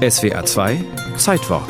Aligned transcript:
SWA 0.00 0.42
2 0.42 0.82
Zeitwort. 1.18 1.68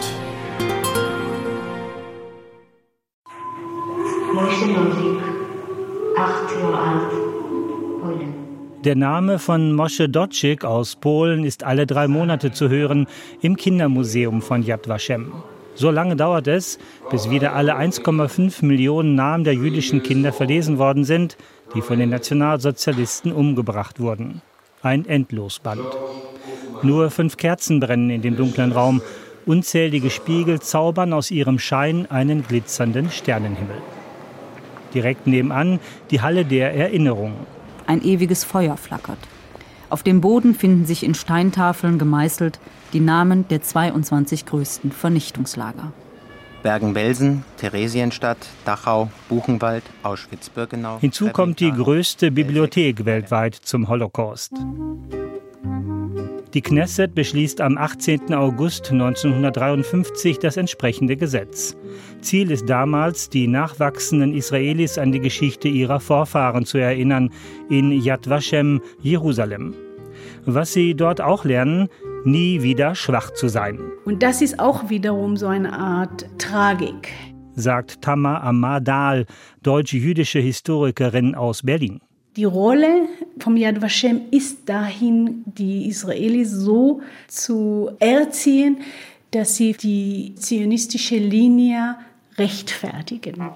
Der 8.85 8.95
Name 8.95 9.41
von 9.41 9.73
Mosche 9.73 10.09
Doczyk 10.09 10.65
aus 10.65 10.95
Polen 10.95 11.43
ist 11.43 11.65
alle 11.65 11.89
drei 11.89 12.07
Monate 12.07 12.53
zu 12.53 12.69
hören 12.69 13.09
im 13.41 13.57
Kindermuseum 13.57 14.43
von 14.43 14.63
Yad 14.63 14.89
Vashem. 14.89 15.33
So 15.75 15.91
lange 15.91 16.15
dauert 16.15 16.47
es, 16.47 16.79
bis 17.11 17.31
wieder 17.31 17.57
alle 17.57 17.77
1,5 17.77 18.65
Millionen 18.65 19.17
Namen 19.17 19.43
der 19.43 19.55
jüdischen 19.55 20.05
Kinder 20.05 20.33
verlesen 20.33 20.79
worden 20.79 21.03
sind, 21.03 21.37
die 21.75 21.83
von 21.83 21.99
den 21.99 22.11
Nationalsozialisten 22.11 23.33
umgebracht 23.33 23.99
wurden. 23.99 24.41
Ein 24.83 25.05
Endlosband. 25.05 25.83
Nur 26.83 27.11
fünf 27.11 27.37
Kerzen 27.37 27.81
brennen 27.81 28.11
in 28.11 28.23
dem 28.23 28.37
dunklen 28.37 28.73
Raum. 28.73 29.03
Unzählige 29.47 30.11
Spiegel 30.11 30.61
zaubern 30.61 31.13
aus 31.13 31.31
ihrem 31.31 31.59
Schein 31.59 32.11
einen 32.11 32.47
glitzernden 32.47 33.11
Sternenhimmel. 33.11 33.77
Direkt 34.95 35.27
nebenan 35.27 35.79
die 36.11 36.21
Halle 36.21 36.45
der 36.45 36.75
Erinnerung. 36.75 37.35
Ein 37.87 38.03
ewiges 38.03 38.45
Feuer 38.45 38.77
flackert. 38.77 39.19
Auf 39.89 40.03
dem 40.03 40.21
Boden 40.21 40.55
finden 40.55 40.87
sich 40.87 41.03
in 41.03 41.15
Steintafeln 41.15 41.99
gemeißelt 41.99 42.61
die 42.93 43.01
Namen 43.01 43.47
der 43.49 43.63
22 43.63 44.47
größten 44.47 44.93
Vernichtungslager. 44.93 45.93
Bergen-Belsen, 46.63 47.45
Theresienstadt, 47.57 48.39
Dachau, 48.65 49.11
Buchenwald, 49.29 49.83
Auschwitz-Birkenau. 50.03 50.99
Hinzu 51.01 51.31
kommt 51.31 51.61
die 51.61 51.73
größte 51.73 52.31
Bibliothek 52.31 53.05
weltweit 53.05 53.55
zum 53.55 53.89
Holocaust. 53.89 54.53
Die 56.55 56.63
Knesset 56.63 57.15
beschließt 57.15 57.61
am 57.61 57.79
18. 57.79 58.35
August 58.35 58.91
1953 58.91 60.41
das 60.41 60.57
entsprechende 60.57 61.17
Gesetz. 61.17 61.77
Ziel 62.23 62.51
ist 62.51 62.69
damals, 62.69 63.29
die 63.29 63.47
nachwachsenden 63.47 64.35
Israelis 64.35 64.99
an 64.99 65.13
die 65.13 65.21
Geschichte 65.21 65.69
ihrer 65.69 66.01
Vorfahren 66.01 66.67
zu 66.67 66.79
erinnern 66.79 67.31
in 67.69 67.93
Yad 67.93 68.29
Vashem, 68.29 68.81
Jerusalem. 69.01 69.75
Was 70.45 70.73
sie 70.73 70.97
dort 70.97 71.21
auch 71.21 71.45
lernen, 71.45 71.89
nie 72.25 72.63
wieder 72.63 72.97
schwach 72.97 73.31
zu 73.31 73.47
sein. 73.47 73.79
Und 74.05 74.25
das 74.25 74.43
ist 74.43 74.59
auch 74.59 74.91
wiederum 74.91 75.37
so 75.37 75.47
eine 75.47 75.73
Art 75.73 76.27
Tragik, 76.39 77.13
sagt 77.55 78.03
Tamar 78.03 78.43
Amadal, 78.43 79.27
deutsch-jüdische 79.63 80.41
Historikerin 80.41 81.37
aus 81.37 81.63
Berlin. 81.63 82.01
Die 82.41 82.47
Rolle 82.47 83.07
vom 83.39 83.55
Yad 83.59 83.83
Vashem 83.83 84.23
ist 84.31 84.67
dahin, 84.67 85.43
die 85.45 85.89
Israelis 85.89 86.51
so 86.51 87.03
zu 87.29 87.91
erziehen, 87.99 88.79
dass 89.31 89.57
sie 89.57 89.75
die 89.75 90.35
zionistische 90.37 91.17
Linie 91.17 91.97
rechtfertigen. 92.39 93.51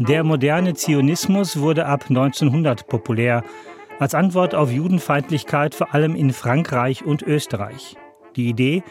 Der 0.00 0.24
moderne 0.24 0.74
Zionismus 0.74 1.60
wurde 1.60 1.86
ab 1.86 2.06
1900 2.08 2.88
populär, 2.88 3.44
als 4.00 4.16
Antwort 4.16 4.56
auf 4.56 4.72
Judenfeindlichkeit 4.72 5.76
vor 5.76 5.94
allem 5.94 6.16
in 6.16 6.32
Frankreich 6.32 7.04
und 7.04 7.22
Österreich. 7.22 7.94
Die 8.34 8.48
Idee, 8.48 8.82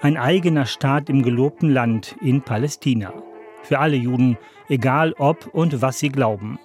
ein 0.00 0.16
eigener 0.16 0.64
Staat 0.64 1.10
im 1.10 1.22
gelobten 1.22 1.68
Land 1.68 2.16
in 2.22 2.40
Palästina. 2.40 3.12
Für 3.62 3.78
alle 3.80 3.96
Juden, 3.96 4.38
egal 4.70 5.12
ob 5.18 5.48
und 5.52 5.82
was 5.82 5.98
sie 5.98 6.08
glauben. 6.08 6.58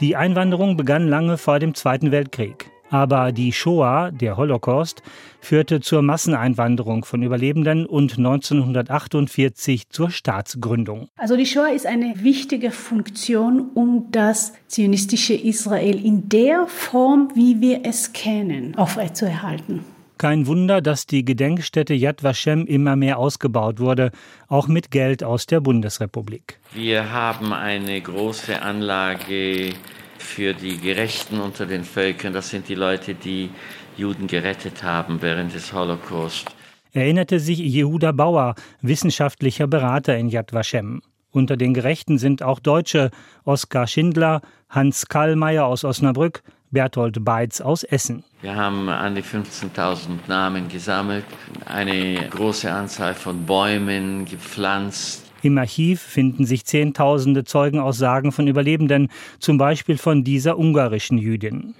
Die 0.00 0.14
Einwanderung 0.14 0.76
begann 0.76 1.08
lange 1.08 1.38
vor 1.38 1.58
dem 1.58 1.74
Zweiten 1.74 2.12
Weltkrieg. 2.12 2.70
Aber 2.90 3.32
die 3.32 3.52
Shoah, 3.52 4.10
der 4.12 4.36
Holocaust, 4.36 5.02
führte 5.40 5.80
zur 5.80 6.02
Masseneinwanderung 6.02 7.06
von 7.06 7.22
Überlebenden 7.22 7.86
und 7.86 8.18
1948 8.18 9.88
zur 9.88 10.10
Staatsgründung. 10.10 11.08
Also 11.16 11.34
die 11.36 11.46
Shoah 11.46 11.70
ist 11.70 11.86
eine 11.86 12.12
wichtige 12.22 12.72
Funktion, 12.72 13.70
um 13.72 14.08
das 14.12 14.52
zionistische 14.68 15.34
Israel 15.34 16.04
in 16.04 16.28
der 16.28 16.66
Form, 16.66 17.30
wie 17.34 17.62
wir 17.62 17.80
es 17.84 18.12
kennen, 18.12 18.74
aufrechtzuerhalten. 18.76 19.80
Kein 20.18 20.46
Wunder, 20.46 20.80
dass 20.80 21.04
die 21.04 21.26
Gedenkstätte 21.26 21.92
Yad 21.92 22.22
Vashem 22.22 22.64
immer 22.64 22.96
mehr 22.96 23.18
ausgebaut 23.18 23.80
wurde, 23.80 24.12
auch 24.48 24.66
mit 24.66 24.90
Geld 24.90 25.22
aus 25.22 25.44
der 25.44 25.60
Bundesrepublik. 25.60 26.58
Wir 26.72 27.12
haben 27.12 27.52
eine 27.52 28.00
große 28.00 28.62
Anlage 28.62 29.74
für 30.18 30.54
die 30.54 30.78
Gerechten 30.78 31.40
unter 31.40 31.66
den 31.66 31.84
Völkern. 31.84 32.32
Das 32.32 32.50
sind 32.50 32.68
die 32.68 32.74
Leute, 32.74 33.14
die 33.14 33.50
Juden 33.96 34.26
gerettet 34.26 34.82
haben 34.82 35.22
während 35.22 35.54
des 35.54 35.72
Holocaust. 35.72 36.50
Erinnerte 36.92 37.40
sich 37.40 37.58
Jehuda 37.58 38.12
Bauer, 38.12 38.54
wissenschaftlicher 38.80 39.66
Berater 39.66 40.16
in 40.16 40.28
Yad 40.28 40.52
Vashem. 40.52 41.02
Unter 41.30 41.58
den 41.58 41.74
Gerechten 41.74 42.16
sind 42.16 42.42
auch 42.42 42.60
Deutsche, 42.60 43.10
Oskar 43.44 43.86
Schindler, 43.86 44.40
Hans 44.70 45.06
Kallmeier 45.06 45.66
aus 45.66 45.84
Osnabrück, 45.84 46.42
Berthold 46.70 47.24
Beitz 47.24 47.60
aus 47.60 47.84
Essen. 47.84 48.24
Wir 48.40 48.56
haben 48.56 48.88
an 48.88 49.14
die 49.14 49.22
15.000 49.22 50.28
Namen 50.28 50.68
gesammelt, 50.68 51.24
eine 51.66 52.28
große 52.30 52.72
Anzahl 52.72 53.14
von 53.14 53.44
Bäumen 53.44 54.24
gepflanzt. 54.24 55.25
Im 55.46 55.58
Archiv 55.58 56.00
finden 56.00 56.44
sich 56.44 56.64
Zehntausende 56.64 57.44
Zeugenaussagen 57.44 58.32
von 58.32 58.48
Überlebenden, 58.48 59.10
zum 59.38 59.58
Beispiel 59.58 59.96
von 59.96 60.24
dieser 60.24 60.58
ungarischen 60.58 61.18
Jüdin. 61.18 61.76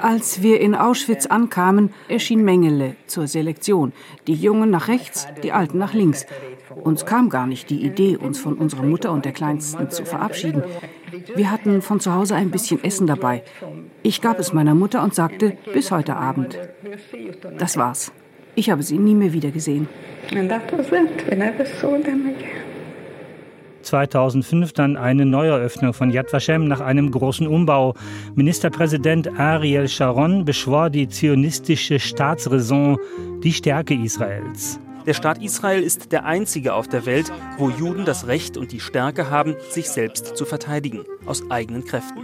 Als 0.00 0.40
wir 0.40 0.62
in 0.62 0.74
Auschwitz 0.74 1.26
ankamen, 1.26 1.90
erschien 2.08 2.42
Mengele 2.42 2.96
zur 3.06 3.26
Selektion. 3.26 3.92
Die 4.26 4.32
Jungen 4.32 4.70
nach 4.70 4.88
rechts, 4.88 5.28
die 5.42 5.52
Alten 5.52 5.76
nach 5.76 5.92
links. 5.92 6.24
Uns 6.74 7.04
kam 7.04 7.28
gar 7.28 7.46
nicht 7.46 7.68
die 7.68 7.84
Idee, 7.84 8.16
uns 8.16 8.38
von 8.38 8.54
unserer 8.54 8.84
Mutter 8.84 9.12
und 9.12 9.26
der 9.26 9.32
Kleinsten 9.32 9.90
zu 9.90 10.06
verabschieden. 10.06 10.62
Wir 11.36 11.50
hatten 11.50 11.82
von 11.82 12.00
zu 12.00 12.14
Hause 12.14 12.34
ein 12.34 12.50
bisschen 12.50 12.82
Essen 12.82 13.06
dabei. 13.06 13.42
Ich 14.02 14.22
gab 14.22 14.38
es 14.38 14.54
meiner 14.54 14.74
Mutter 14.74 15.02
und 15.02 15.14
sagte, 15.14 15.58
bis 15.74 15.90
heute 15.90 16.16
Abend. 16.16 16.58
Das 17.58 17.76
war's. 17.76 18.10
Ich 18.54 18.70
habe 18.70 18.82
sie 18.82 18.96
nie 18.96 19.14
mehr 19.14 19.34
wiedergesehen. 19.34 19.86
2005 23.82 24.72
dann 24.72 24.96
eine 24.96 25.26
Neueröffnung 25.26 25.92
von 25.92 26.10
Yad 26.10 26.32
Vashem 26.32 26.66
nach 26.66 26.80
einem 26.80 27.10
großen 27.10 27.46
Umbau. 27.46 27.94
Ministerpräsident 28.34 29.38
Ariel 29.38 29.88
Sharon 29.88 30.44
beschwor 30.44 30.90
die 30.90 31.08
zionistische 31.08 31.98
Staatsräson, 31.98 32.98
die 33.42 33.52
Stärke 33.52 33.94
Israels. 33.94 34.80
Der 35.06 35.12
Staat 35.12 35.42
Israel 35.42 35.82
ist 35.82 36.12
der 36.12 36.24
einzige 36.24 36.72
auf 36.72 36.88
der 36.88 37.04
Welt, 37.04 37.30
wo 37.58 37.68
Juden 37.68 38.06
das 38.06 38.26
Recht 38.26 38.56
und 38.56 38.72
die 38.72 38.80
Stärke 38.80 39.28
haben, 39.28 39.54
sich 39.68 39.90
selbst 39.90 40.34
zu 40.36 40.46
verteidigen, 40.46 41.04
aus 41.26 41.50
eigenen 41.50 41.84
Kräften. 41.84 42.20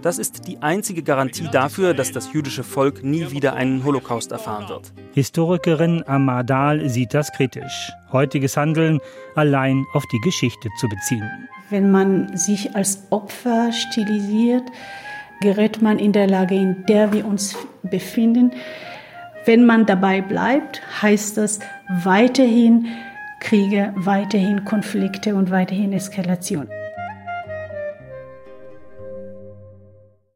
Das 0.00 0.18
ist 0.18 0.48
die 0.48 0.62
einzige 0.62 1.02
Garantie 1.02 1.48
dafür, 1.52 1.92
dass 1.92 2.12
das 2.12 2.32
jüdische 2.32 2.64
Volk 2.64 3.04
nie 3.04 3.30
wieder 3.32 3.54
einen 3.54 3.84
Holocaust 3.84 4.32
erfahren 4.32 4.68
wird. 4.68 4.92
Historikerin 5.12 6.04
Amadal 6.06 6.88
sieht 6.88 7.12
das 7.12 7.30
kritisch. 7.32 7.92
Heutiges 8.12 8.56
Handeln 8.56 9.00
allein 9.34 9.84
auf 9.92 10.04
die 10.10 10.20
Geschichte 10.20 10.70
zu 10.80 10.88
beziehen. 10.88 11.30
Wenn 11.68 11.90
man 11.90 12.34
sich 12.36 12.74
als 12.74 13.02
Opfer 13.10 13.72
stilisiert, 13.72 14.64
gerät 15.42 15.82
man 15.82 15.98
in 15.98 16.12
der 16.12 16.28
Lage, 16.28 16.54
in 16.54 16.86
der 16.86 17.12
wir 17.12 17.26
uns 17.26 17.56
befinden, 17.82 18.52
wenn 19.46 19.64
man 19.64 19.86
dabei 19.86 20.20
bleibt, 20.20 20.82
heißt 21.02 21.36
das 21.38 21.60
weiterhin 21.88 22.88
Kriege, 23.40 23.92
weiterhin 23.96 24.64
Konflikte 24.64 25.34
und 25.34 25.50
weiterhin 25.50 25.92
Eskalation. 25.92 26.68